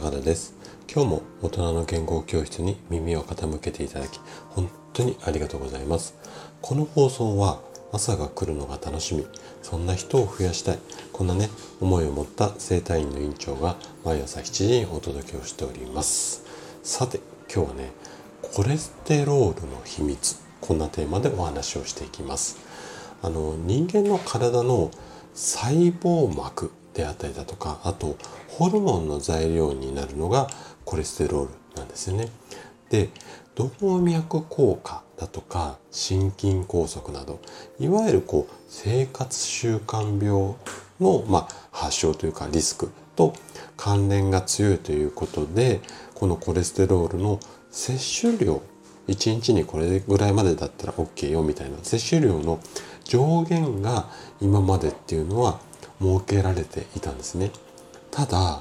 [0.00, 0.54] 高田です。
[0.90, 4.18] 今日も大人の健康教室に耳を傾けていただき
[4.48, 6.14] 本当にありがとうございます。
[6.62, 7.60] この放送は
[7.92, 9.26] 朝が来るのが楽しみ。
[9.62, 10.78] そんな人を増やしたい。
[11.12, 11.50] こんなね
[11.82, 16.44] 思いを持った生体院の院長が毎朝7時にお届けをしております。
[16.82, 17.20] さて
[17.54, 17.90] 今日はね
[18.40, 20.38] コレステロールの秘密。
[20.62, 22.56] こんなテーマでお話をしていきます。
[23.20, 24.90] あの人間の体の
[25.34, 26.72] 細胞膜。
[27.00, 28.16] であったりだとかあと
[28.48, 30.48] ホルモンの材料になるのが
[30.84, 32.28] コレステロールなんですよね。
[32.90, 33.08] で
[33.56, 37.40] 動脈硬化だとか心筋梗塞など
[37.78, 40.54] いわゆるこう生活習慣病
[40.98, 43.34] の、まあ、発症というかリスクと
[43.76, 45.80] 関連が強いということで
[46.14, 47.38] このコレステロールの
[47.70, 48.62] 摂取量
[49.08, 52.60] 1日にこれぐらいまでだったら OK よみたいな摂取量の
[53.04, 54.08] 上限が
[54.40, 55.60] 今までっていうのは
[56.00, 57.50] 設けられていたんですね。
[58.10, 58.60] ただ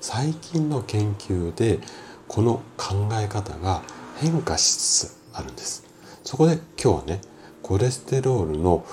[0.00, 1.80] 最近の研究で
[2.28, 3.82] この考え方が
[4.18, 5.84] 変化しつつあるんです。
[6.22, 7.20] そこで今日はね
[7.62, 8.84] コレステロールの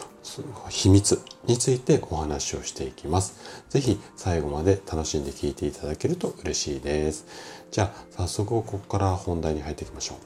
[0.69, 3.65] 秘密についてお話をしていきます。
[3.69, 7.25] ぜひ最後まで楽しんで聞いていただけると嬉しいです。
[7.71, 10.17] じゃあ早速ここから本題に入っていきましょう。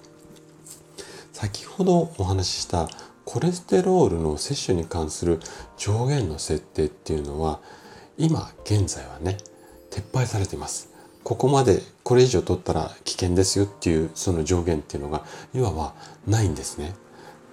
[1.34, 2.88] 先ほどお話しした
[3.26, 5.40] コレステロールの摂取に関する
[5.78, 7.60] 上限の設定っていうのは
[8.18, 9.38] 今現在はね
[9.92, 10.90] 撤廃されています。
[11.24, 15.96] ここまでこれ以上取ったら危険ですよっていうその上限っていうのがいわば
[16.28, 16.94] ないんですね。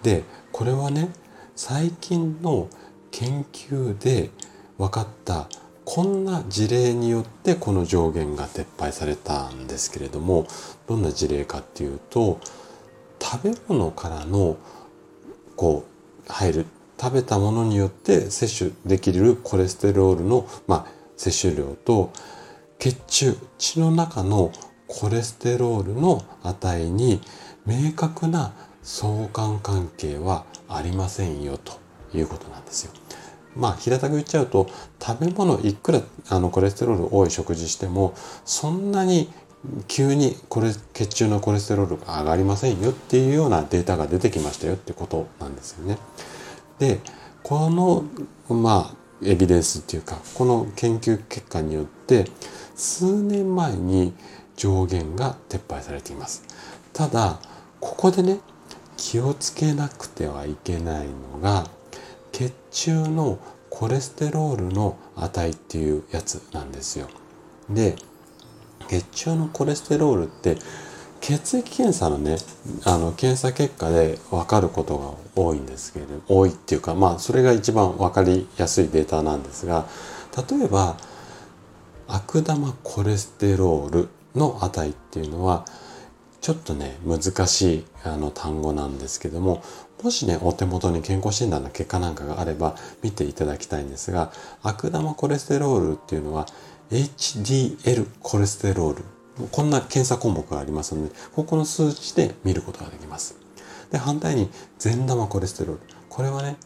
[0.03, 1.09] でこれはね
[1.57, 2.69] 最近の
[3.11, 4.31] 研究で
[4.77, 5.49] 分かった
[5.85, 10.47] こんな事例によってこの上限が撤廃されたんですけれども
[10.87, 12.41] どんな事例かっていうと
[13.21, 14.57] 食べ物からの
[15.63, 15.85] こ
[16.29, 16.67] う入る
[17.01, 22.13] 食べたものによって摂取できるコレステロールの、まあ、摂取量と
[22.81, 24.51] 血中血の中の
[24.89, 27.21] コレステロールの値に
[27.65, 31.79] 明確な相関関係はありませんよと
[32.13, 32.93] いうことなんですよ。
[33.55, 34.69] まあ平たく言っちゃうと
[35.01, 38.15] 食べ物いくらあのコレステロール多い食事しても
[38.45, 39.31] そんなに
[39.87, 45.99] 急にこれ血中のコレステロールが上がりませんよっていうようなデータが出てきましたよってことなんですよね。
[46.79, 47.01] で
[47.43, 48.05] この
[48.49, 52.25] まあエビデンスっていうかこの研究結果によって
[52.75, 54.15] 数年前に
[54.57, 56.45] 上限が撤廃されています。
[56.93, 57.39] ただ
[57.81, 58.41] ここでね
[58.97, 61.67] 気をつけなくてはいけないのが
[62.33, 63.39] 血中の
[63.71, 67.09] コレステロールの値っていうやつなんですよ。
[67.71, 67.97] で
[69.01, 70.59] 血中のコレステロールって
[71.23, 72.37] 血液検査のね
[72.85, 79.87] あの検査結果で分かることが多いんですけれど多いっていうかまあそれが一番分かりやすいデータなんですが
[80.51, 80.97] 例えば
[82.09, 85.65] 悪玉コレステロールの値っていうのは
[86.41, 89.63] ちょっとね難しいあの単語なんですけども
[90.03, 94.33] もしねお手元に健康診断の結果なんかがあれば見ていただきたいんですが
[94.63, 96.47] 悪玉コレステロールっていうのは
[96.93, 99.05] HDL コレステロール。
[99.51, 103.37] こんな検査項目がありますのでここの数値で見ることができます。
[103.91, 105.81] で反対に善玉コレステロール。
[106.11, 106.57] これはね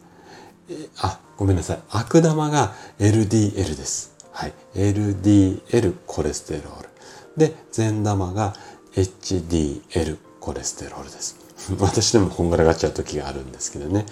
[0.97, 1.79] あごめんなさい。
[1.89, 4.15] 悪玉が LDL です。
[4.31, 4.53] はい。
[4.75, 6.89] LDL コレステロール。
[7.37, 8.53] で善玉が
[8.95, 11.37] HDL コレステロールです。
[11.79, 14.05] 私でもこんがらがっちゃう時があるんですけどね。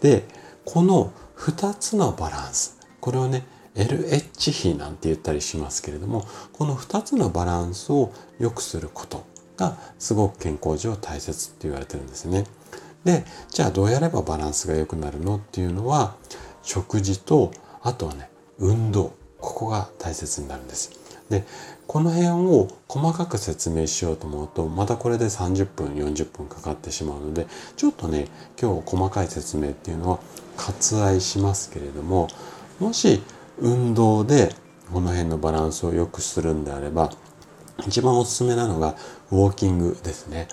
[0.00, 0.24] で
[0.64, 2.76] この2つのバランス。
[3.00, 3.44] これをね
[3.74, 9.24] LH 比なんて言ったりしますけれどもこの2つのバランスを良くすること
[9.56, 12.44] がすごく健康上大切って言われてるんですね。
[13.04, 16.14] でじゃあどうやればバランスが良くなるのっていうのは
[16.62, 17.52] 食事と
[17.82, 20.92] あとはね運動ここが大切になるんです。
[21.28, 21.44] で
[21.86, 27.46] この辺を細かく説明しようと思うとまたこれで30分40分かかってしまうので
[27.76, 28.28] ちょっとね
[28.60, 30.18] 今日細かい説明っていうのは
[30.56, 32.28] 割愛しますけれども
[32.78, 33.22] もし
[33.58, 34.54] 運動で
[34.92, 37.10] この辺のバランスを良くするんであれば
[37.86, 38.94] 一番おすすめなのが
[39.30, 40.48] ウォーキングですね。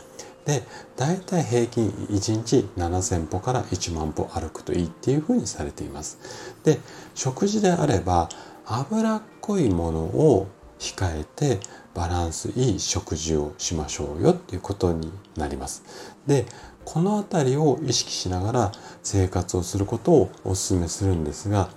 [0.46, 0.63] で
[0.96, 6.18] 大体平均1日7000歩から1万歩歩くといいっていうふうにされています。
[6.63, 6.80] で
[7.13, 8.30] 食事であれば
[8.66, 10.48] 脂っこいものを
[10.80, 11.60] 控えて
[11.94, 15.84] バランスいい食事をしましょうよっていうことになります。
[16.25, 16.45] で
[16.86, 18.72] この辺りを意識しながら
[19.04, 21.69] 生活をすることをお勧めするんですが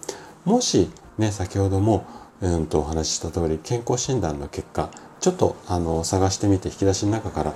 [0.44, 2.06] もしね、先ほども、
[2.40, 7.54] うんとお話しした通り健康診断の結果ちょっとあの探してみて引き出しの中から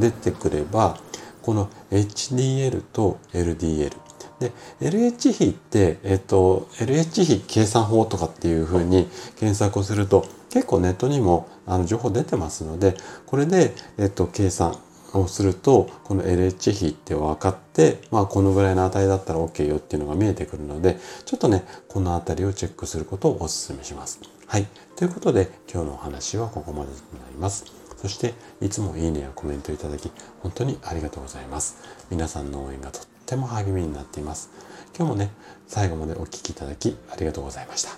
[0.00, 0.98] 出てくれば
[1.40, 3.92] この HDL と LDL
[4.40, 9.06] で LH 比って、えっと、LH 比計算法とかっていうふうに
[9.38, 12.96] 検索をすると結構ネットにもあの情報出てますので
[13.26, 14.76] これで、えっと、計算
[15.18, 24.20] をするとこの LH 比って分かって、まあ、このぐらいの値だったら OK よっていうのが見えてくるのでちょっとねこの辺りをチェックすることをお勧めします。
[24.46, 24.66] はい。
[24.96, 27.64] ということで今日のお話はここまでになります。
[27.96, 30.10] そしていつもいいねやコメントいただき
[30.42, 31.76] 本当にありがとうございます。
[32.10, 34.50] 皆さんの応援がとっても励みになっています。
[34.96, 35.30] 今日もね、
[35.66, 37.90] 最後までお聴きいただきありがとうございました。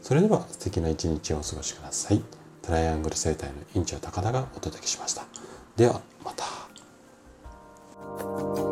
[0.00, 2.22] それでは素敵な一日をお過ごしください。
[2.62, 5.24] トライアングル生態の院長高田がお届けしました。
[5.76, 6.57] ではまた。
[8.38, 8.67] Bye.